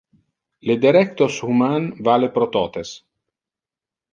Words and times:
Le 0.69 0.75
derectos 0.85 1.37
human 1.49 1.85
vale 2.09 2.33
pro 2.39 2.49
totes. 2.57 2.95